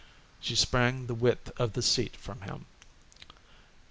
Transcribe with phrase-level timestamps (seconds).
[0.39, 2.65] She sprang the width of the seat from him.